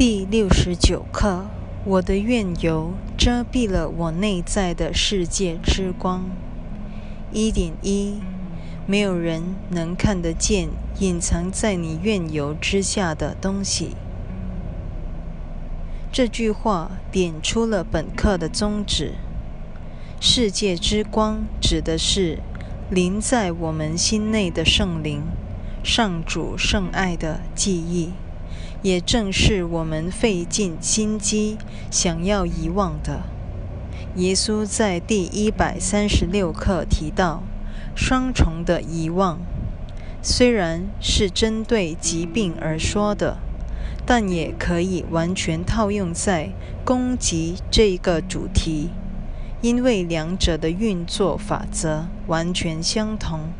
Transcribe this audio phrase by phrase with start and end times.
[0.00, 1.44] 第六十九课：
[1.84, 6.24] 我的愿由遮蔽了我内在的世界之光。
[7.30, 8.14] 一点一，
[8.86, 13.90] 没有人能看得见隐藏在你愿由之下的东西。
[16.10, 19.16] 这句话点出了本课的宗旨。
[20.18, 22.38] 世界之光指的是
[22.90, 25.24] 临在我们心内的圣灵、
[25.84, 28.12] 上主圣爱的记忆。
[28.82, 31.58] 也正是我们费尽心机
[31.90, 33.22] 想要遗忘的。
[34.16, 37.42] 耶稣在第一百三十六课提到
[37.94, 39.38] 双重的遗忘，
[40.22, 43.36] 虽然是针对疾病而说的，
[44.04, 46.50] 但也可以完全套用在
[46.84, 48.90] 攻击这个主题，
[49.60, 53.52] 因为两者的运作法则完全相同。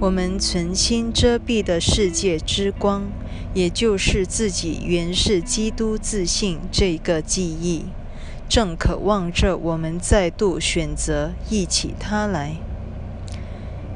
[0.00, 3.04] 我们存心遮蔽的世界之光，
[3.54, 7.86] 也就是自己原是基督自信这个记忆，
[8.48, 12.56] 正渴望着我们再度选择忆起它来。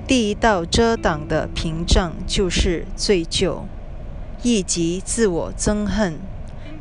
[0.07, 3.65] 第一道遮挡的屏障就是罪疚，
[4.43, 6.19] 以及自我憎恨。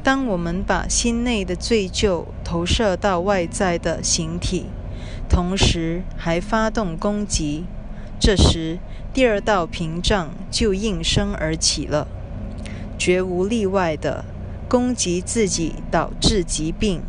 [0.02, 4.68] 当我们把心内的罪疚投射到外在的形体，
[5.28, 7.66] 同时还发动攻击。
[8.20, 8.80] 这时，
[9.14, 12.08] 第二道屏障就应声而起了，
[12.98, 14.26] 绝无例外的
[14.68, 17.02] 攻击自己导致疾病，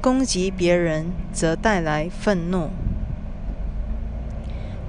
[0.00, 2.70] 攻击别人则带来愤怒。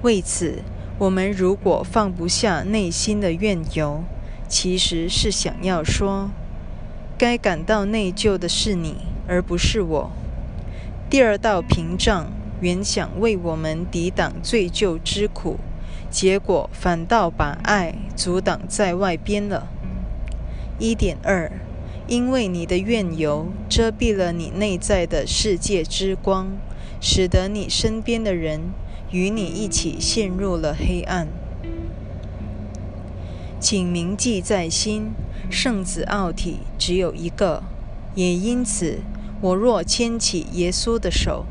[0.02, 0.62] 为此，
[0.98, 4.04] 我们如果放不下内心的怨尤，
[4.48, 6.30] 其实是想要说，
[7.18, 10.10] 该感到内疚的是你，而不是我。
[11.10, 12.30] 第二道屏障。
[12.60, 15.58] 原想为我们抵挡罪疚之苦，
[16.10, 19.68] 结果反倒把爱阻挡在外边了。
[20.78, 21.52] 一点二，
[22.06, 26.52] 因为你的怨尤遮蔽了你内在的世界之光，
[27.00, 28.60] 使得你身边的人
[29.10, 31.28] 与你一起陷入了黑暗。
[33.58, 35.12] 请铭记在心，
[35.50, 37.62] 圣子奥体只有一个，
[38.14, 39.00] 也因此，
[39.40, 41.46] 我若牵起耶稣的手。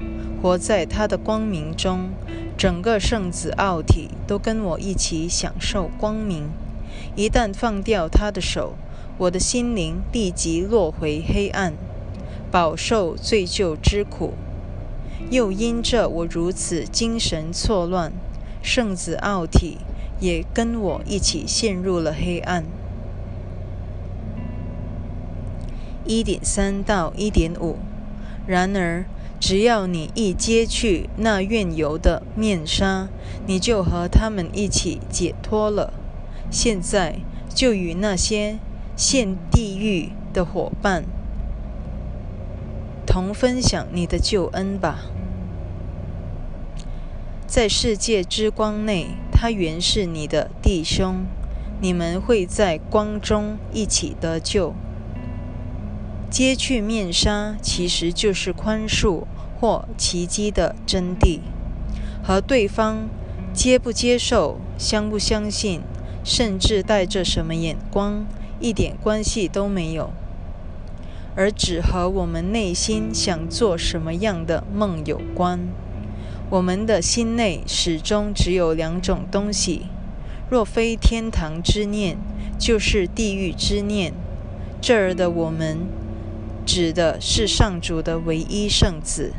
[0.46, 2.12] 活在他的光明中，
[2.56, 6.52] 整个圣子奥体都跟我一起享受光明。
[7.16, 8.76] 一旦放掉他的手，
[9.18, 11.74] 我的心灵立即落回黑暗，
[12.52, 14.36] 饱受罪疚之苦。
[15.32, 18.14] 又因着我如此精神错乱，
[18.62, 19.80] 圣子奥体
[20.20, 22.64] 也跟我一起陷入了黑暗。
[26.06, 27.80] 一点三到一点五，
[28.46, 29.06] 然而。
[29.48, 33.10] 只要你一揭去那怨尤的面纱，
[33.46, 35.94] 你就和他们一起解脱了。
[36.50, 37.20] 现在
[37.54, 38.58] 就与那些
[38.96, 41.06] 陷地狱的伙伴
[43.06, 45.02] 同分享你的救恩吧。
[47.46, 51.24] 在世界之光内，他原是你的弟兄，
[51.80, 54.74] 你们会在光中一起得救。
[56.32, 59.26] 揭去面纱，其实就是宽恕。
[59.60, 61.40] 或奇迹的真谛，
[62.24, 63.10] 和对方
[63.54, 65.82] 接不接受、相不相信，
[66.24, 68.26] 甚至带着什么眼光，
[68.60, 70.12] 一点关系都没有，
[71.36, 75.60] 而只和我们内心想做什么样的梦有关。
[76.50, 79.88] 我们的心内始终只有两种东西：
[80.50, 82.18] 若非天堂之念，
[82.60, 84.14] 就是地狱之念。
[84.80, 85.88] 这儿的我们，
[86.66, 89.34] 指的是上主的唯一圣子。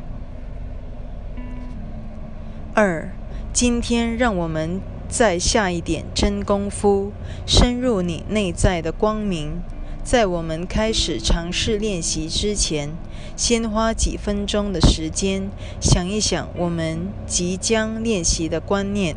[2.79, 3.09] 二，
[3.55, 7.11] 今天让我们再下一点真功夫，
[7.47, 9.63] 深入你内在的光明。
[10.05, 12.91] 在我们开始尝试练习之前，
[13.35, 15.49] 先花几分钟的时间
[15.81, 19.17] 想一想我们即将练习的观念。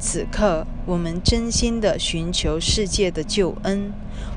[0.00, 3.92] 此刻，我们真心的寻求世界的救恩，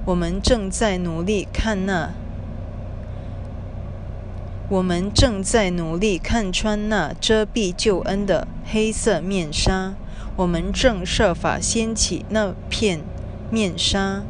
[0.06, 2.13] 我们正在努力看那。
[4.73, 9.93] 我们正在努力看穿那遮蔽救恩的黑色面纱。
[10.35, 13.01] 我们正设法掀起那片
[13.51, 14.23] 面纱，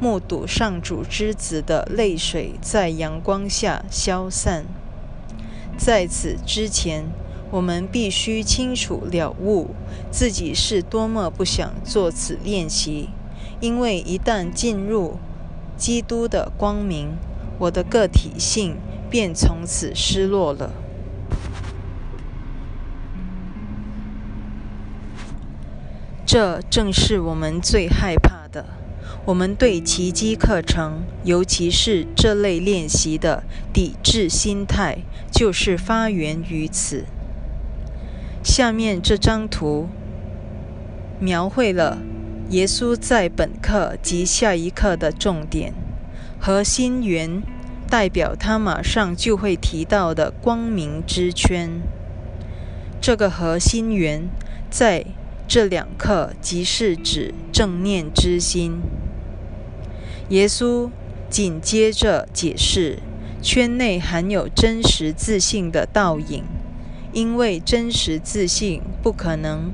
[0.00, 4.64] 目睹上主之子的泪水在阳光下消散。
[5.76, 7.04] 在此之前，
[7.50, 9.74] 我们必须清楚了悟
[10.10, 13.10] 自己是多么不想做此练习，
[13.60, 15.18] 因为一旦进入
[15.76, 17.18] 基督的光明，
[17.58, 18.76] 我的个体性。
[19.10, 20.72] 便从此失落了。
[26.24, 28.64] 这正是我们最害怕的。
[29.26, 33.42] 我们对奇迹课程，尤其是这类练习的
[33.72, 34.98] 抵制心态，
[35.30, 37.04] 就是发源于此。
[38.42, 39.88] 下面这张图
[41.18, 41.98] 描绘了
[42.50, 45.74] 耶稣在本课及下一课的重点。
[46.40, 47.42] 核心圆
[47.90, 51.82] 代表他马上就会提到的光明之圈。
[53.00, 54.28] 这个核心圆
[54.70, 55.04] 在
[55.48, 58.80] 这两课即是指正念之心。
[60.28, 60.88] 耶稣
[61.28, 63.00] 紧接着解释，
[63.42, 66.44] 圈内含有真实自信的倒影，
[67.12, 69.72] 因为真实自信不可能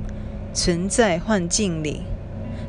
[0.51, 2.01] 存在幻境里，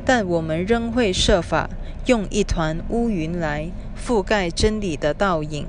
[0.05, 1.71] 但我们仍会设法
[2.05, 3.71] 用一团乌云来
[4.09, 5.67] 覆盖真理的倒影。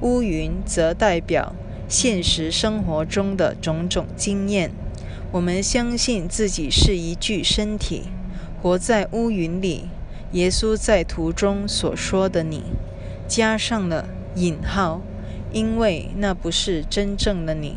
[0.00, 1.54] 乌云则代表
[1.86, 4.72] 现实生活中的种种经验。
[5.30, 8.08] 我们相信自己是一具身体，
[8.60, 9.84] 活在乌云里。
[10.32, 12.64] 耶稣在图中所说的“你”
[13.28, 15.00] 加上了引号，
[15.52, 17.76] 因为那不是真正的你。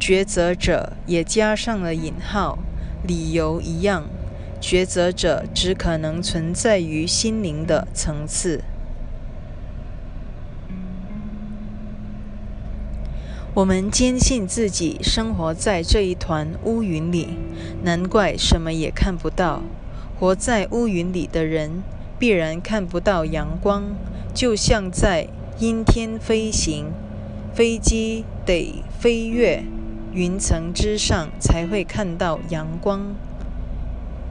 [0.00, 2.58] 抉择者也加上了引号，
[3.06, 4.08] 理由一样。
[4.60, 8.64] 抉择者只可能存在于心灵的层次。
[13.58, 17.30] 我们坚信自己生活在这一团乌云里，
[17.82, 19.64] 难怪什么也看不到。
[20.16, 21.82] 活在乌云里的人，
[22.20, 23.96] 必然看不到阳光，
[24.32, 25.26] 就像在
[25.58, 26.92] 阴天飞行，
[27.52, 29.64] 飞机得飞越
[30.12, 33.12] 云层之上才会看到阳光。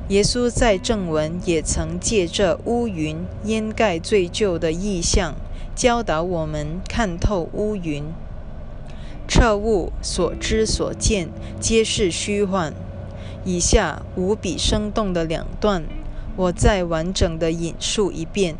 [0.07, 5.35] 耶稣在正文也曾借着乌云掩盖罪疚的意象，
[5.75, 8.05] 教导我们看透乌云，
[9.27, 11.29] 彻悟所知所见
[11.59, 12.73] 皆是虚幻。
[13.43, 15.83] 以下无比生动的两段，
[16.35, 18.55] 我再完整的引述一遍。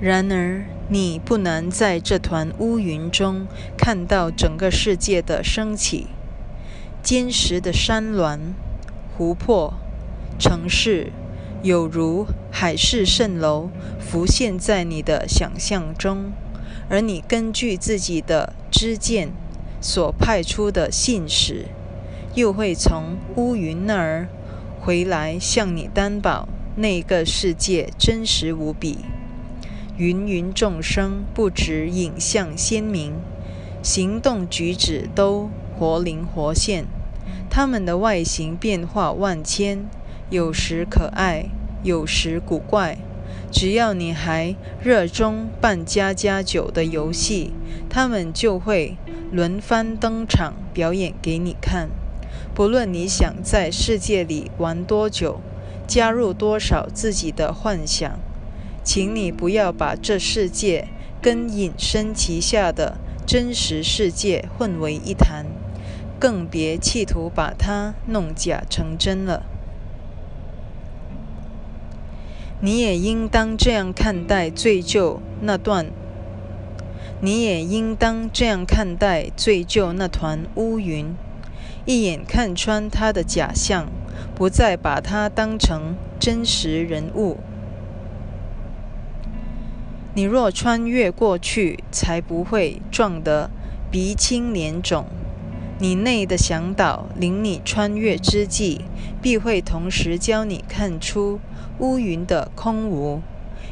[0.00, 3.46] 然而，你不难在这团乌云中
[3.76, 6.08] 看到整个世界的升起：
[7.02, 8.54] 坚实的山峦、
[9.16, 9.74] 湖泊、
[10.38, 11.12] 城市，
[11.62, 13.70] 有如海市蜃楼，
[14.00, 16.32] 浮现在你的想象中。
[16.88, 19.30] 而你根据自己的知见
[19.80, 21.66] 所派出的信使。
[22.34, 24.26] 又会从乌云那儿
[24.80, 28.98] 回来，向你担保那个世界真实无比。
[29.96, 33.12] 芸芸众生不止影像鲜明，
[33.84, 35.48] 行动举止都
[35.78, 36.86] 活灵活现。
[37.48, 39.88] 他们的外形变化万千，
[40.28, 41.46] 有时可爱，
[41.84, 42.98] 有时古怪。
[43.54, 47.52] 只要你还热衷办家家酒的游戏，
[47.88, 48.96] 他们就会
[49.30, 51.88] 轮番登场表演给你看。
[52.52, 55.38] 不论你想在世界里玩多久，
[55.86, 58.18] 加入多少自己的幻想，
[58.82, 60.88] 请你不要把这世界
[61.22, 65.46] 跟隐身旗下的真实世界混为一谈，
[66.18, 69.44] 更别企图把它弄假成真了。
[72.64, 75.88] 你也应当这样看待最旧那段，
[77.20, 81.14] 你也应当这样看待最旧那团乌云。
[81.84, 83.88] 一眼看穿他的假象，
[84.34, 87.36] 不再把他当成真实人物。
[90.14, 93.50] 你若穿越过去，才不会撞得
[93.90, 95.04] 鼻青脸肿。
[95.78, 98.86] 你内的向导领你穿越之际，
[99.20, 101.40] 必会同时教你看出
[101.78, 103.20] 乌云的空无，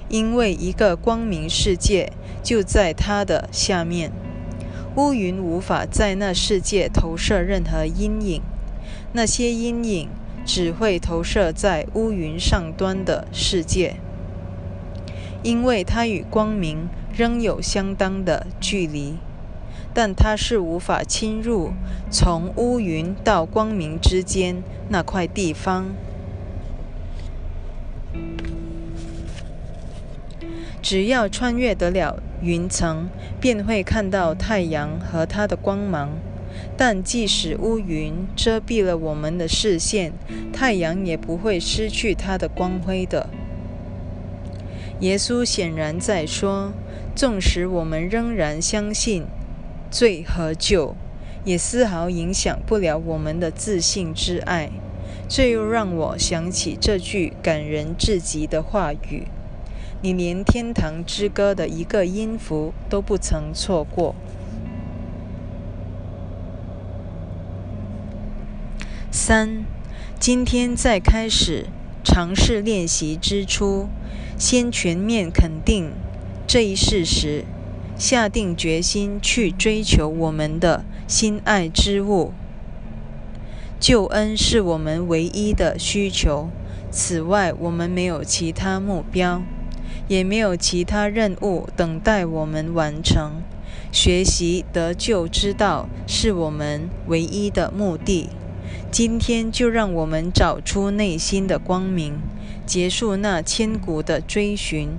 [0.08, 4.10] 因为一个光明世界就在它的下面。
[4.96, 8.42] 乌云无法在那世界投射任何阴影，
[9.12, 10.08] 那些阴影
[10.44, 13.96] 只会投射在乌云上端的世界，
[15.42, 19.14] 因为它与光明仍有相当的距离，
[19.94, 21.72] 但它是无法侵入
[22.10, 25.86] 从乌云到光明之间那块地方。
[30.82, 33.08] 只要穿越得了云层，
[33.40, 36.10] 便会看到太阳和它的光芒。
[36.76, 40.12] 但即使乌云遮蔽了我们的视线，
[40.52, 43.30] 太阳也不会失去它的光辉的。
[45.00, 46.72] 耶稣显然在说：
[47.14, 49.24] 纵使我们仍然相信
[49.90, 50.94] 罪和救，
[51.44, 54.70] 也丝毫影响不了我们的自信之爱。
[55.28, 59.28] 这又让我想起这句感人至极的话语。
[60.04, 64.16] 你连《天堂之歌》的一个音符都不曾错过。
[69.12, 69.64] 三，
[70.18, 71.66] 今天在开始
[72.02, 73.86] 尝试练习之初，
[74.36, 75.92] 先全面肯定
[76.48, 77.44] 这一事实，
[77.96, 82.32] 下定决心去追求我们的心爱之物。
[83.78, 86.48] 救恩是我们唯一的需求，
[86.90, 89.42] 此外，我们没有其他目标，
[90.12, 93.40] 也没有其他任务等待我们完成。
[93.90, 98.28] 学习得救之道是我们唯一的目的。
[98.90, 102.18] 今天就让我们找出内心的光明，
[102.66, 104.90] 结束那千古的追寻，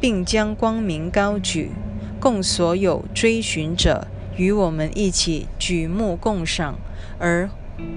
[0.00, 1.72] 并将光明高举，
[2.20, 6.78] 供所有追寻者与我们一起举目共赏，
[7.18, 7.50] 而。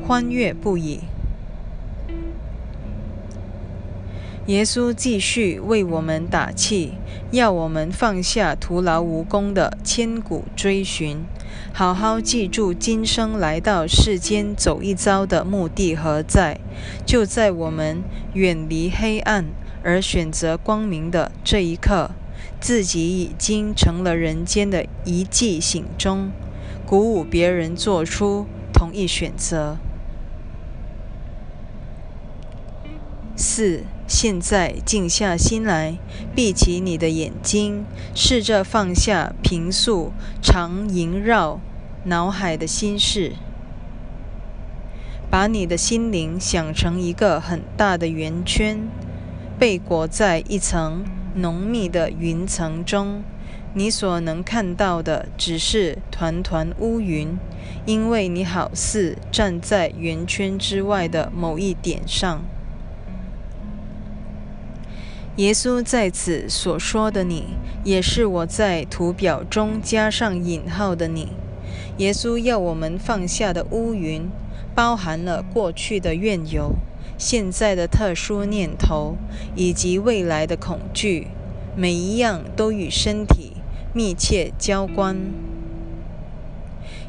[0.07, 1.01] 欢悦不已。
[4.47, 6.95] 耶稣继续为我们打气，
[7.31, 11.23] 要我们放下徒劳无功的千古追寻，
[11.71, 16.59] 好好记住今生来到世间走一遭的目的何在？
[17.05, 19.45] 就在我们远离黑暗
[19.81, 22.11] 而选择光明的这一刻，
[22.59, 26.31] 自己已经成了人间的一记醒钟，
[26.85, 28.45] 鼓舞别人做出。
[28.73, 29.77] 同一选择。
[33.45, 35.97] 四，现在静下心来，
[36.33, 37.83] 闭起你的眼睛，
[38.15, 41.59] 试着放下平素常萦绕
[42.05, 43.33] 脑海的心事，
[45.29, 48.87] 把你的心灵想成一个很大的圆圈，
[49.59, 51.03] 被裹在一层
[51.35, 53.23] 浓密的云层中。
[53.73, 57.37] 你所能看到的只是团团乌云，
[57.85, 62.45] 因为你好似站在圆圈之外的某一点上。
[65.37, 67.45] 耶稣在此所说的“你”，
[67.83, 71.29] 也是我在图表中加上引号的“你”。
[71.97, 74.29] 耶稣要我们放下的乌云，
[74.75, 76.75] 包含了过去的怨尤、
[77.17, 79.17] 现在的特殊念头
[79.55, 81.29] 以及未来的恐惧，
[81.75, 83.53] 每一样都与身体。
[83.95, 85.15] 密切交关。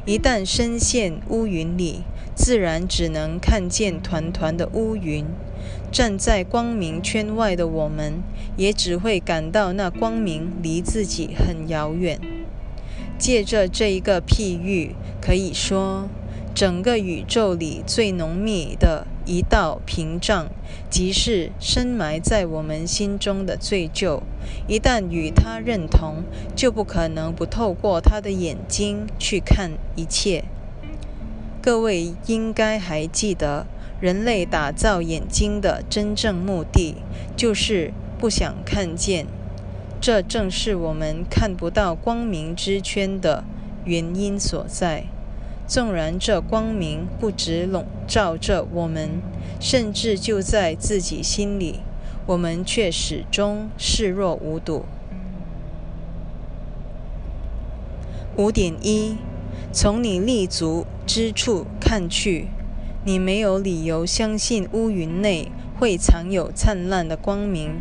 [0.07, 2.03] 一旦深陷乌云里，
[2.35, 5.25] 自然只能看见团团的乌云。
[5.91, 8.21] 站在光明圈外的我们，
[8.55, 12.19] 也只会感到那光明离自己很遥远。
[13.17, 16.07] 借着这一个譬喻，可以说，
[16.53, 19.07] 整个宇宙里最浓密的。
[19.25, 20.47] 一道屏障，
[20.89, 24.21] 即是深埋在我们心中的罪疚。
[24.67, 26.23] 一旦与他认同，
[26.55, 30.45] 就不可能不透过他的眼睛去看一切。
[31.61, 33.65] 各位应该还记得，
[33.99, 36.95] 人类打造眼睛的真正目的，
[37.35, 39.25] 就是不想看见。
[39.99, 43.43] 这正是我们看不到光明之圈的
[43.85, 45.05] 原因所在。
[45.67, 49.21] 纵然这光明不止笼罩着我们，
[49.59, 51.79] 甚至就在自己心里，
[52.27, 54.85] 我们却始终视若无睹。
[58.37, 59.17] 五点一，
[59.73, 62.49] 从你立足之处看去，
[63.03, 67.79] 你没有理由相信乌云内会藏有灿烂的光明。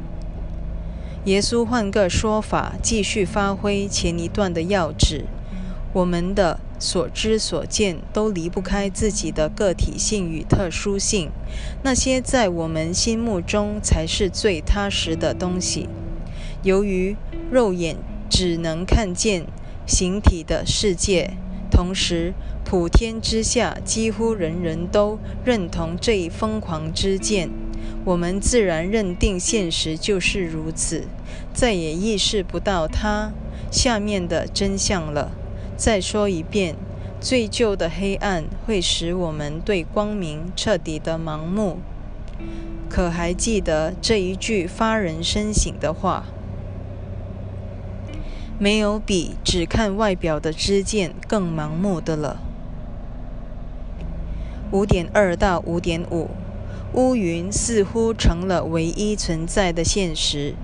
[1.27, 5.27] 耶稣换个说法，继续发挥前一段的要旨：
[5.93, 6.61] 我们的。
[6.79, 11.31] 所知所见都离不开自己的个体性与特殊性，
[11.83, 15.89] 那些在我们心目中才是最踏实的东西。
[16.63, 17.17] 由于
[17.51, 17.97] 肉眼
[18.29, 19.47] 只能看见
[19.87, 21.35] 形体的世界，
[21.71, 22.33] 同时
[22.65, 27.51] 普天之下几乎人人都认同这一疯狂之见，
[28.05, 31.07] 我们自然认定现实就是如此，
[31.53, 33.33] 再也意识不到它
[33.71, 35.33] 下面的真相了。
[35.77, 36.77] 再说一遍，
[37.21, 41.79] 最旧的黑暗会使我们对光明彻底的盲目。
[42.89, 46.25] 可还记得这一句发人深省的话？
[48.57, 52.41] 没有比只看外表的知见更盲目的了。
[54.71, 56.31] 五点二到五点五，
[56.93, 60.55] 乌云似乎成了唯一存在的现实。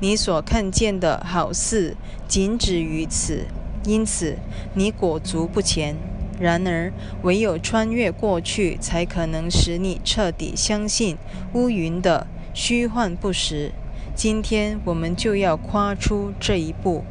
[0.00, 1.96] 你所看见的，好似
[2.28, 3.46] 仅止于此。
[3.84, 4.36] 因此，
[4.74, 5.96] 你裹足不前。
[6.38, 6.90] 然而，
[7.22, 11.18] 唯有穿越过去，才可能使你彻底相信
[11.52, 13.72] 乌云的虚幻不实。
[14.14, 17.04] 今天，我们就要跨出这一步。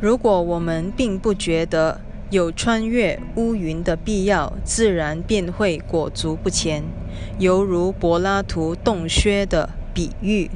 [0.00, 2.00] 如果我们并不觉得
[2.30, 6.82] 有穿越乌云的必要，自然便会裹足不前，
[7.38, 10.50] 犹如柏拉图洞穴的比喻。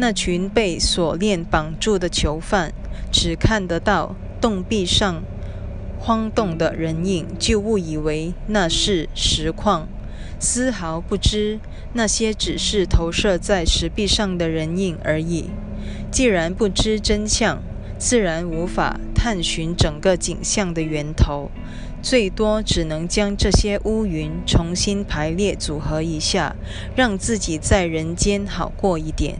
[0.00, 2.72] 那群被锁链绑住的囚犯，
[3.12, 5.22] 只看得到洞壁上
[5.98, 9.88] 晃动的人影，就误以为那是实况，
[10.38, 11.60] 丝毫不知
[11.92, 15.50] 那些只是投射在石壁上的人影而已。
[16.10, 17.62] 既然不知真相，
[17.98, 21.50] 自然无法探寻整个景象的源头。
[22.00, 26.56] 最多只能将这些乌云重新排列组合一下，
[26.96, 29.38] 让自己在人间好过一点。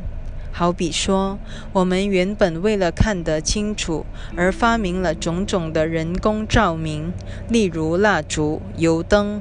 [0.52, 1.38] 好比说，
[1.72, 4.04] 我们原本为了看得清楚
[4.36, 7.12] 而发明了种种的人工照明，
[7.48, 9.40] 例如蜡烛、油灯、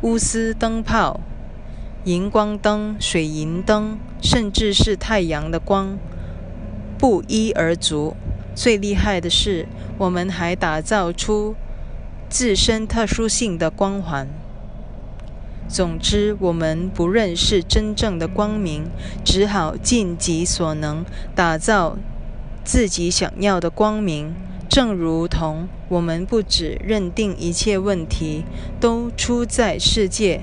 [0.00, 1.20] 钨丝灯泡、
[2.04, 5.98] 荧光灯、水银灯，甚至是太阳的光，
[6.98, 8.16] 不一而足。
[8.54, 9.66] 最厉害的是，
[9.98, 11.54] 我们还打造出。
[12.28, 14.26] 自身特殊性的光环。
[15.68, 18.84] 总之，我们不认识真正的光明，
[19.24, 21.04] 只好尽己所能
[21.34, 21.98] 打造
[22.64, 24.34] 自己想要的光明。
[24.68, 28.44] 正如同我们不只认定一切问题
[28.80, 30.42] 都出在世界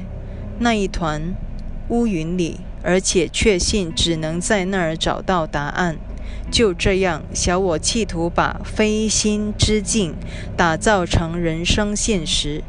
[0.59, 1.35] 那一团
[1.89, 5.97] 乌云里，而且确信只能在那儿找到答案。
[6.51, 10.15] 就这样，小我企图把非心之境
[10.55, 12.63] 打造成人生现实。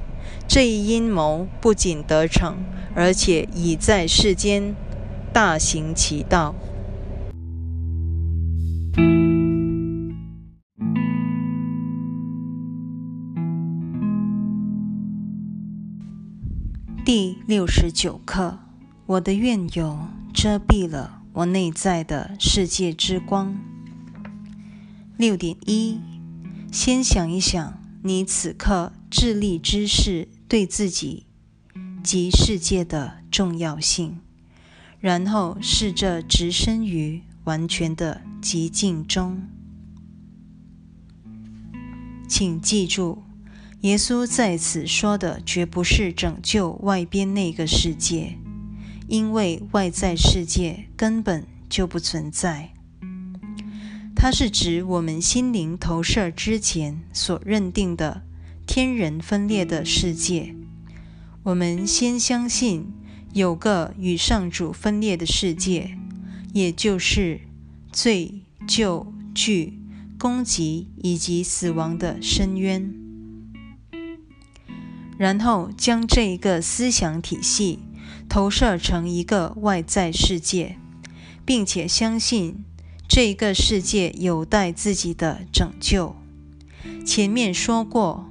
[0.46, 2.56] 这一阴谋不仅得逞，
[2.94, 4.74] 而且已在世间
[5.32, 6.54] 大行其道。
[17.04, 18.58] 第六十九课：
[19.06, 19.98] 我的怨尤
[20.32, 21.22] 遮蔽了。
[21.34, 23.56] 我内在的世界之光。
[25.16, 25.98] 六点一，
[26.70, 27.74] 先想一想
[28.04, 31.26] 你此刻智力知识对自己
[32.02, 34.18] 及世界的重要性，
[34.98, 39.40] 然后试着置身于完全的寂静中。
[42.28, 43.22] 请记住，
[43.82, 48.36] 耶稣在此说的绝不是拯救外边那个世界。
[49.06, 52.74] 因为外在世界根本就不存在，
[54.16, 58.22] 它是指我们心灵投射之前所认定的
[58.66, 60.54] 天人分裂的世界。
[61.42, 62.86] 我们先相信
[63.32, 65.98] 有个与上主分裂的世界，
[66.52, 67.40] 也就是
[67.92, 69.78] 罪、疚、惧、
[70.18, 72.94] 攻击以及死亡的深渊，
[75.18, 77.80] 然后将这一个思想体系。
[78.26, 80.76] 投射成一个外在世界，
[81.44, 82.64] 并且相信
[83.06, 86.16] 这一个世界有待自己的拯救。
[87.04, 88.28] 前面说过，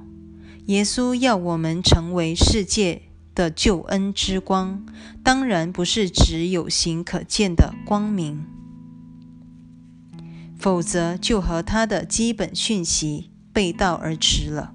[0.66, 3.02] 耶稣要我们成为世界
[3.34, 4.84] 的救恩之光，
[5.22, 8.44] 当然不是指有形可见的光明，
[10.58, 14.72] 否则就和他的基本讯息背道而驰了。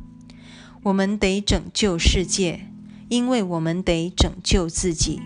[0.83, 2.65] 我们得拯救世界。
[3.09, 5.19] 因为我们得拯救自己，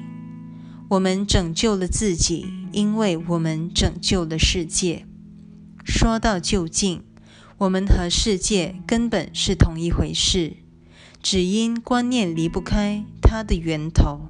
[0.92, 5.06] 我们拯救了自己，因为我们拯救了世界。
[5.84, 7.04] 说到究竟，
[7.64, 10.58] 我们和世界根本是同一回事，
[11.22, 14.28] 只因观念离不开它的源头。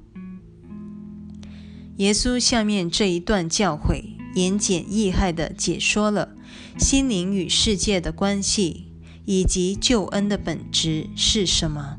[1.98, 4.04] 耶稣下面这一段教诲，
[4.36, 6.36] 言简意赅地解说了
[6.78, 8.91] 心灵与世界的关系，
[9.26, 11.98] 以及救恩的本质是什么。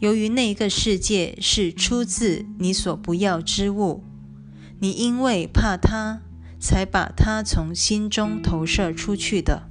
[0.00, 4.02] 由于那个世界是出自你所不要之物，
[4.80, 6.20] 你因为怕它，
[6.62, 9.68] 才把它从心中投射出去的。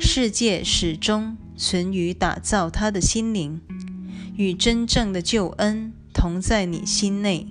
[0.00, 3.60] 世界始终存于打造他的心灵，
[4.34, 7.48] 与真正的救恩同在你心内。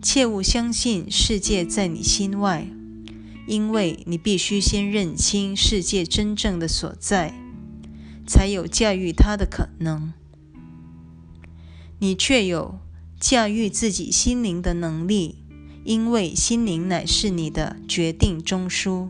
[0.00, 2.66] 切勿相信世界在你心外，
[3.46, 7.34] 因为你必须先认清世界真正的所在，
[8.26, 10.14] 才有驾驭它的可能。
[11.98, 12.78] 你却有
[13.20, 15.42] 驾驭自己心灵的能力，
[15.88, 19.08] 因为心灵乃是你的决定中枢。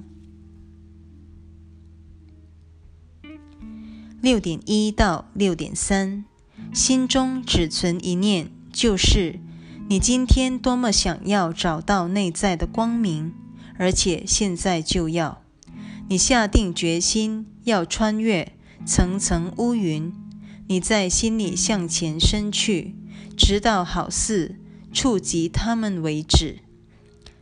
[4.21, 6.25] 六点一到六点三，
[6.73, 9.41] 心中只存一念，就是
[9.89, 13.33] 你今天多么想要找到内在的光明，
[13.77, 15.43] 而且现在就要。
[16.09, 18.53] 你下定决心要穿越
[18.87, 20.13] 层层乌云。
[20.69, 22.95] 你在心里向前伸去，
[23.37, 24.61] 直到好似
[24.93, 26.61] 触及他们为止。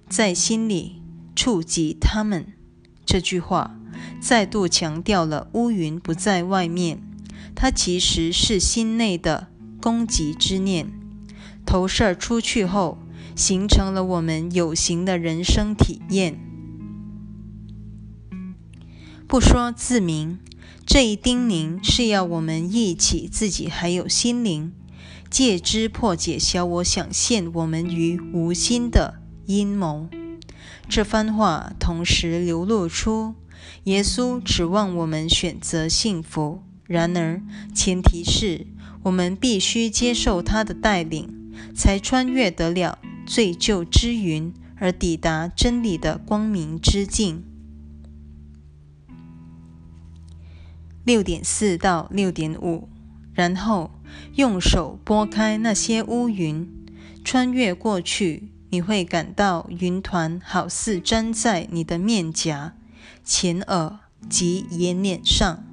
[0.09, 1.03] 在心里
[1.35, 2.47] 触及他们，
[3.05, 3.79] 这句话
[4.21, 7.01] 再度强调了乌云不在外面，
[7.55, 9.49] 它其实是心内的
[9.81, 10.93] 攻击之念，
[11.65, 12.99] 投射出去后，
[13.35, 16.39] 形成了我们有形的人生体验。
[19.27, 20.39] 不说自明。
[20.89, 24.73] 这一叮咛是要我们忆起自己还有心灵，
[25.29, 30.09] 借之破解小我想陷我们于无心的阴谋。
[30.89, 33.35] 这番话同时流露出，
[33.85, 36.63] 耶稣指望我们选择幸福。
[36.85, 37.43] 然而，
[37.75, 38.67] 前提是
[39.03, 47.43] 我们必须接受他的带领，才穿越得了罪疚之云，而抵达真理的光明之境。
[51.05, 52.89] 六点四到六点五，
[53.33, 53.91] 然后
[54.35, 56.69] 用手拨开那些乌云，
[57.25, 62.75] 穿越过去，你会感到云团好似粘在你的面颊、
[63.25, 63.99] 前耳
[64.29, 65.65] 及眼脸上。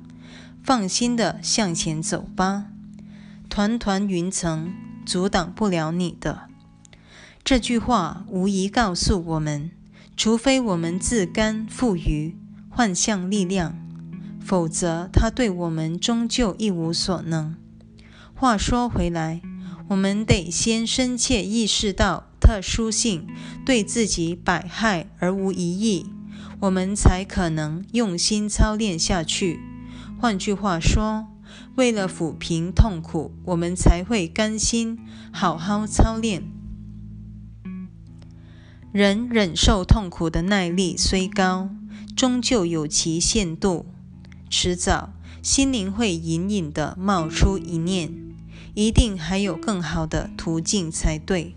[0.64, 2.68] 放心的向前走吧，
[3.50, 4.74] 团团云层
[5.06, 6.44] 阻挡不了你的。
[7.44, 9.72] 这句话无疑告诉我们，
[10.16, 12.38] 除非我们自甘赋予
[12.70, 13.78] 幻象力量。
[14.40, 17.56] 否则，它对我们终究一无所能。
[18.34, 19.42] 话说回来，
[19.90, 23.26] 我们得先深切意识到特殊性
[23.66, 26.08] 对自己百害而无一益，
[26.60, 29.62] 我们才可能用心操练下去。
[30.20, 31.28] 换句话说，
[31.76, 35.00] 为了抚平痛苦，我们才会甘心
[35.32, 36.44] 好好操练。
[38.92, 41.70] 人忍受痛苦的耐力虽高，
[42.14, 43.86] 终究有其限度。
[44.50, 48.14] 迟早，心灵会隐隐地冒出一念：
[48.74, 51.56] 一定还有更好的途径才对。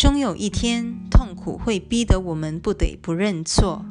[0.00, 3.84] 终有一天，痛苦会逼得我们不得不认错。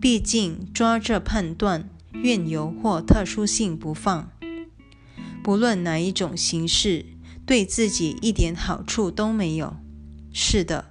[0.00, 4.32] 毕竟，抓着判断、怨尤或特殊性不放，
[5.44, 7.06] 不论哪一种形式，
[7.46, 9.76] 对自己一点好处都没有。
[10.32, 10.86] 是的，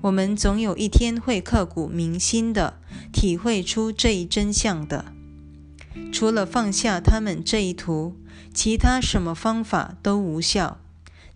[0.00, 2.78] 我们总有一天会刻骨铭心地
[3.12, 5.12] 体会出这一真相的。
[6.10, 8.16] 除了放下他们这一途，
[8.54, 10.78] 其他什么方法都无效。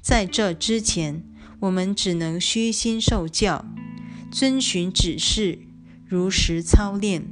[0.01, 1.23] 在这之前，
[1.61, 3.65] 我们只能虚心受教，
[4.31, 5.59] 遵循指示，
[6.07, 7.27] 如实操练。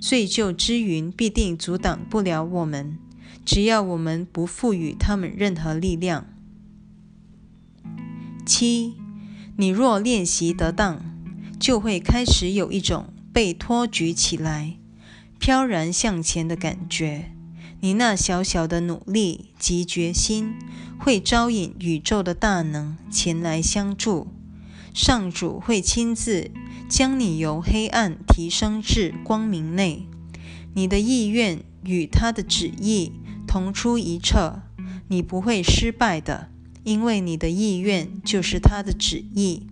[0.00, 2.98] 罪疚之云必定阻挡不了我们，
[3.44, 6.26] 只要我们不赋予他们任何力量。
[8.46, 8.94] 七，
[9.56, 11.02] 你若练习得当，
[11.60, 14.78] 就会开始有一种被托举起来。
[15.38, 17.29] 飘然向前的感觉，
[17.82, 20.54] 你那小小的努力及决心，
[20.98, 24.28] 会招引宇宙的大能前来相助。
[24.92, 26.50] 上主会亲自
[26.88, 30.06] 将你由黑暗提升至光明内。
[30.74, 33.12] 你的意愿与他的旨意
[33.46, 34.62] 同出一辙，
[35.08, 36.50] 你不会失败的，
[36.84, 39.66] 因为你的意愿就是他的旨意。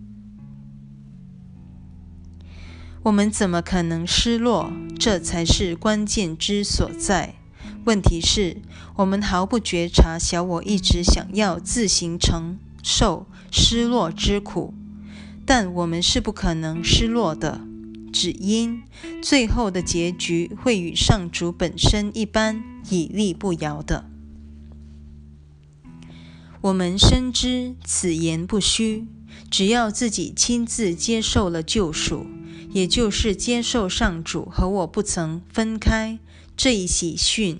[3.03, 4.73] 我们怎么可能失落？
[4.97, 7.35] 这才是关键之所在。
[7.89, 8.57] 问题是，
[8.97, 14.75] 我们毫不觉察小我一直想要自行承受失落之苦，
[15.43, 17.61] 但我们是不可能失落的，
[18.13, 18.83] 只因
[19.23, 24.05] 最后的结局会与上主本身一般屹立不摇的。
[26.61, 29.07] 我们深知此言不虚，
[29.49, 32.27] 只要自己亲自接受了救赎。
[32.71, 36.19] 也就是接受上主和我不曾分开
[36.55, 37.59] 这一喜讯，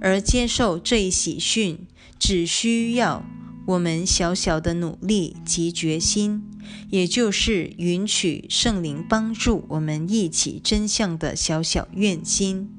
[0.00, 1.86] 而接受这一喜讯，
[2.18, 3.24] 只需要
[3.66, 6.42] 我们小小的努力及决心，
[6.88, 12.70] 也就是允许圣灵帮助我们一起真相的小小愿心。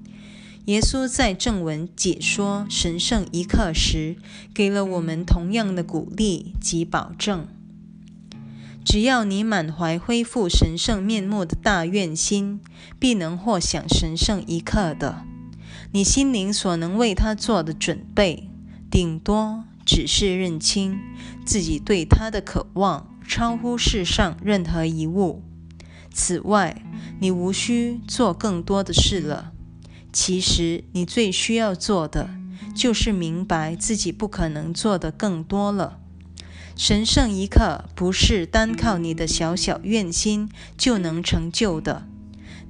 [0.66, 4.18] 耶稣在正文解说神圣一刻时，
[4.54, 7.48] 给了我们同样的鼓励及保证。
[8.84, 12.60] 只要你满怀恢复神圣面目的大愿心，
[13.00, 15.26] 必能获享神圣一刻的。
[15.94, 18.50] 你心灵所能为他做的准备，
[18.90, 20.98] 顶多只是认清
[21.46, 25.44] 自己对他的渴望超乎世上任何一物。
[26.14, 26.82] 此外，
[27.20, 29.52] 你无需做更多的事了。
[30.14, 32.30] 其实，你最需要做的，
[32.74, 36.00] 就是明白自己不可能做的更多了。
[36.78, 42.08] 神圣一刻不是单靠你的小小愿心就能成就的，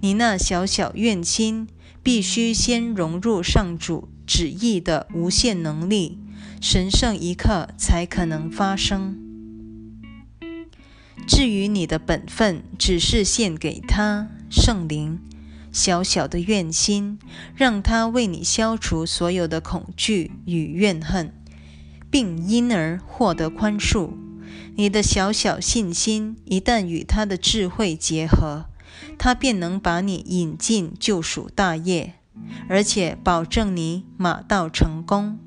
[0.01, 1.67] 你那小小愿心
[2.03, 6.19] 必须先融入上主旨意的无限能力，
[6.59, 9.17] 神圣一刻才可能发生。
[11.27, 15.19] 至于你的本分，只是献给他圣灵
[15.71, 17.19] 小小的愿心，
[17.55, 21.33] 让他为你消除所有的恐惧与怨恨。
[22.11, 24.09] 并因而获得宽恕。
[24.75, 28.65] 你的小小信心一旦与他的智慧结合，
[29.23, 32.15] 他便能把你引进救赎大业。
[32.67, 35.37] 而且保证你马到成功。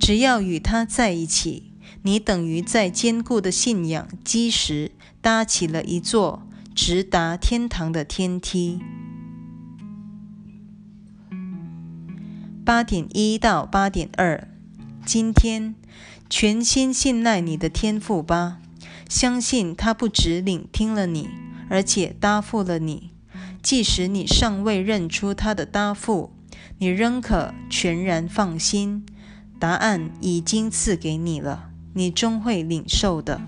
[0.00, 4.90] 只要与他在一起，你等于在坚固的信仰基石
[5.20, 6.42] 搭起了一座
[6.74, 8.80] 直达天堂的天梯。
[12.64, 14.48] 八点一到八点二，
[15.06, 15.76] 今天
[16.28, 18.58] 全心信赖你的天赋吧，
[19.08, 21.28] 相信他不只聆听了你，
[21.68, 23.10] 而且答复了你。
[23.62, 26.32] 即使你尚未认出他的答复，
[26.78, 29.04] 你仍可全然放心，
[29.58, 33.40] 答案已经赐给你了，你终会领受的。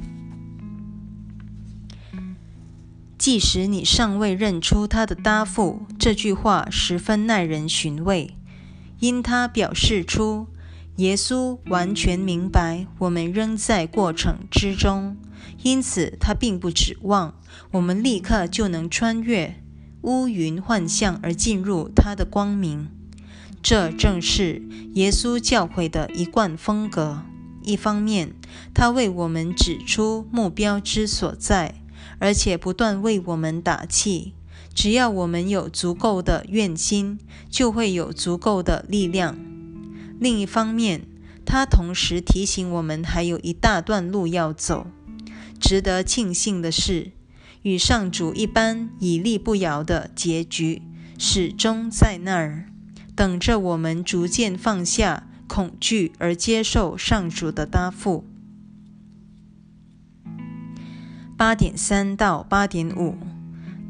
[3.16, 8.36] 即使你尚未认出他的答复，这句话十分耐人寻味。
[8.98, 10.48] 因他表示出，
[10.96, 15.16] 耶稣完全明白我们仍在过程之中，
[15.62, 17.34] 因此他并不指望
[17.70, 19.61] 我们立刻就能穿越
[20.02, 22.88] 乌云幻象而进入他的光明。
[23.62, 24.62] 这正是
[24.94, 27.22] 耶稣教诲的一贯风格。
[27.62, 28.34] 一方面，
[28.74, 31.76] 他为我们指出目标之所在，
[32.18, 34.34] 而且不断为我们打气。
[34.74, 39.38] 只要我们有足够的愿心，就会有足够的力量。
[40.18, 41.02] 另一方面，
[41.44, 44.88] 他同时提醒我们还有一大段路要走。
[45.60, 47.12] 值得庆幸的是，
[47.62, 50.82] 与上主一般屹立不摇的结局
[51.18, 52.66] 始终在那儿，
[53.14, 58.24] 等着我们逐渐放下恐惧而接受上主的答复。
[61.36, 63.16] 八点三到八点五。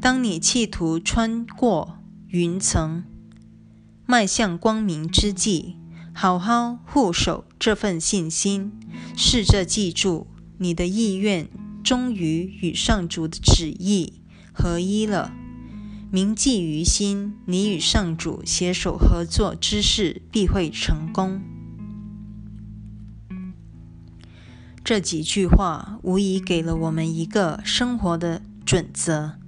[0.01, 3.05] 当你企图穿过云层，
[4.05, 5.77] 迈向光明之际，
[6.13, 8.73] 好好护守这份信心。
[9.15, 11.47] 试着记住，你的意愿
[11.83, 14.21] 终于与上主的旨意
[14.53, 15.33] 合一了。
[16.11, 21.41] 铭记于心，你与上主携手合作之事必会成功。
[24.83, 29.39] 这几句话无疑给了我们一个生活的准则。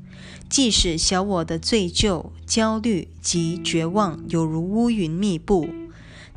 [0.48, 5.70] 即使小我的罪疚、焦虑及绝望有如乌云密布，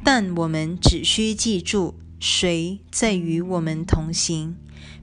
[0.03, 4.57] 但我们只需记住谁在与我们同行，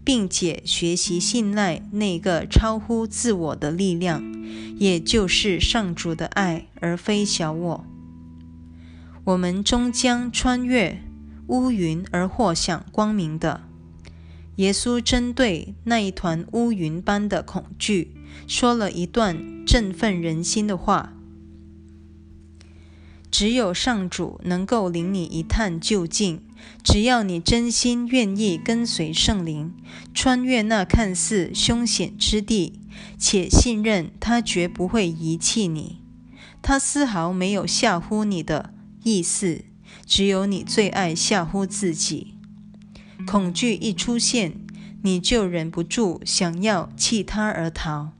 [0.03, 4.23] 并且学习信赖那个超乎自我的力量，
[4.77, 7.85] 也就是上主的爱，而非小我。
[9.23, 11.01] 我们终将穿越
[11.47, 13.61] 乌云而获享光明的。
[14.57, 18.15] 耶稣针对那一团乌云般的恐惧。
[18.47, 21.13] 说了一段振奋人心的话
[23.31, 26.41] ：“只有上主能够领你一探究竟。
[26.84, 29.73] 只要你真心愿意跟随圣灵，
[30.13, 32.80] 穿越那看似凶险之地，
[33.17, 36.01] 且信任他绝不会遗弃你，
[36.62, 38.73] 他丝毫没有吓唬你的
[39.04, 39.65] 意思。
[40.06, 42.36] 只有你最爱吓唬自己。
[43.25, 44.60] 恐惧一出现，
[45.01, 48.12] 你就忍不住想要弃他而逃。”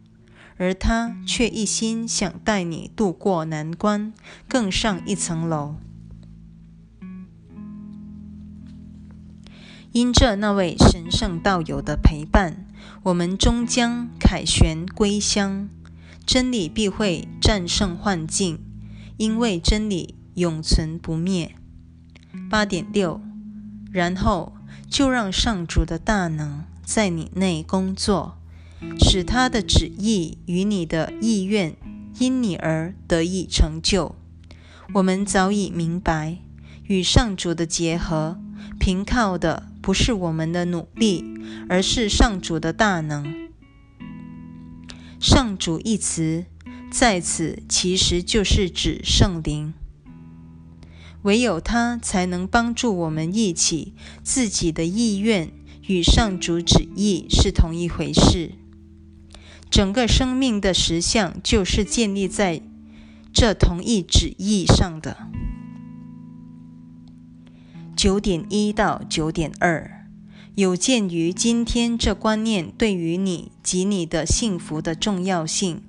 [0.58, 4.14] 而他却一心想带你渡过难关，
[4.48, 5.76] 更上一层楼。
[9.96, 12.68] 因着那位神圣道友的陪伴，
[13.04, 15.70] 我们终将凯旋归乡。
[16.26, 18.60] 真理必会战胜幻境，
[19.16, 21.56] 因为真理永存不灭。
[22.50, 23.22] 八点六，
[23.90, 24.52] 然后
[24.90, 28.38] 就让上主的大能在你内工作。
[29.00, 31.78] 使他的旨意与你的意愿
[32.20, 34.14] 因你而得以成就。
[34.96, 36.40] 我们早已明白，
[36.84, 38.38] 与上主的结合，
[38.80, 41.24] 凭靠的不是我们的努力，
[41.70, 43.50] 而是上主的大能。
[45.20, 46.46] 上主一词
[46.92, 49.74] 在此其实就是指圣灵，
[51.24, 55.52] 唯有他才能帮助我们一起自己的意愿
[55.88, 58.52] 与上主旨意是同一回事。
[59.72, 62.62] 整个生命的实相就是建立在
[63.34, 65.18] 这同一旨意上的。
[68.06, 70.06] 九点一到九点二，
[70.54, 75.82] 有鉴于今天这观念对于你及你的幸福的重要性，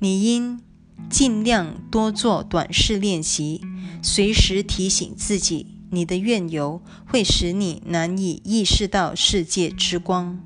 [0.00, 0.60] 你应
[1.08, 3.60] 尽量多做短视练习，
[4.02, 10.40] 随时提醒自己，你的怨尤会使你难以意识到世界之光，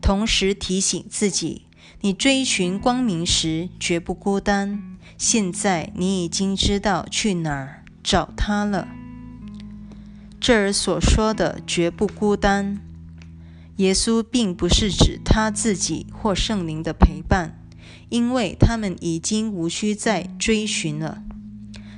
[0.00, 1.62] 同时提醒自己。
[2.02, 4.96] 你追寻光明时绝不孤单。
[5.18, 8.86] 现在你已经知道去哪儿找他了。
[10.40, 12.80] 这儿所说的绝不孤单，
[13.76, 17.62] 耶稣并不是指他自己或圣灵的陪伴，
[18.08, 21.22] 因为他们已经无需再追寻了。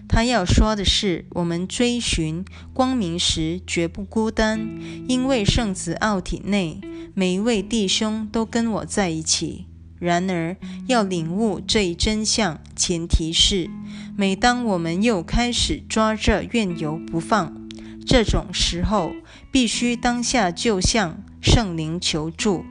[0.08, 4.60] 他要说的是，我们追寻光明时绝不孤单，
[5.06, 6.80] 因为圣子奥体内
[7.14, 9.66] 每一位弟兄都跟我在一起。
[10.00, 10.56] 然而，
[10.88, 13.70] 要领悟这一真相，前提是，
[14.16, 17.61] 每当我们又开始抓着怨尤不放，
[18.06, 19.12] 这种时候，
[19.50, 22.64] 必须当下就向圣灵求助，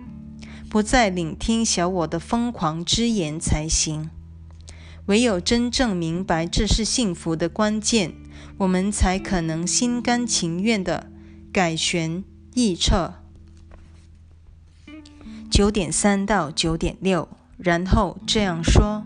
[0.69, 4.09] 不再聆听小我的疯狂之言才行。
[5.07, 8.13] 唯有真正明白这是幸福的关键，
[8.59, 11.11] 我们才可能心甘情愿地
[11.51, 13.15] 改弦易辙。
[15.49, 19.05] 九点三到九点六，然后这样说：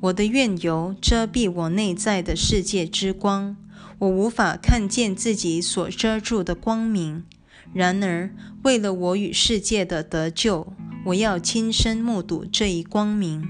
[0.00, 3.56] 我的怨由遮蔽我内在的世界之光，
[3.98, 7.24] 我无法看见自己所遮住的光明。
[7.72, 8.30] 然而，
[8.62, 10.72] 为了我与世界的得救，
[11.06, 13.44] 我要亲身目睹这一光明。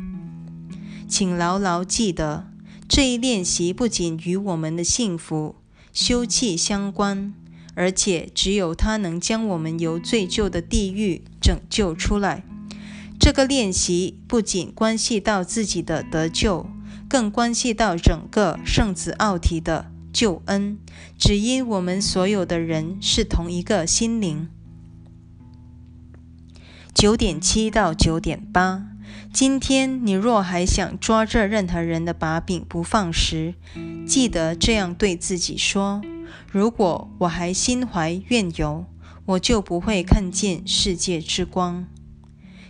[1.09, 2.49] 请牢牢记得，
[2.89, 5.57] 这一练习不仅与我们的幸福
[5.93, 7.35] 休憩相关。
[7.75, 12.43] 而且，只有它能将我们由罪疚的地狱拯救出来。
[13.19, 16.67] 这个练习不仅关系到自己的得救，
[17.09, 20.79] 更关系到整个圣子奥体的救恩。
[21.19, 24.49] 只因我们所有的人是同一个心灵。
[26.95, 28.87] 九点七到九点八，
[29.31, 33.53] 今天你若还想抓着任何人的把柄不放时，
[34.07, 36.01] 记得这样对自己说。
[36.51, 38.87] 如果我还心怀怨尤，
[39.27, 41.85] 我就不会看见世界之光。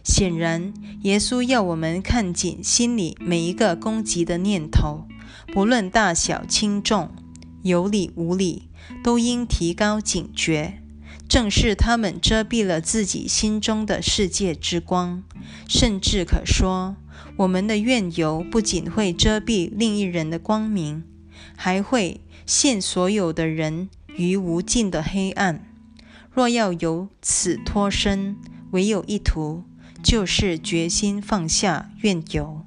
[0.03, 5.07] 显然，耶稣要我们看紧心里每一个攻击的念头，
[5.53, 7.11] 不论大小轻重，
[7.67, 8.69] 有理无理，
[9.03, 10.81] 都应提高警觉。
[11.29, 15.23] 正是他们遮蔽了自己心中的世界之光，
[15.69, 16.97] 甚至可说，
[17.39, 21.03] 我们的怨尤不仅会遮蔽另一人的光明，
[21.57, 22.21] 还会。
[22.47, 25.67] 陷所有的人于无尽的黑暗。
[26.33, 28.37] 若要由此脱身，
[28.71, 29.65] 唯有一途，
[30.01, 32.66] 就是决心放下怨尤。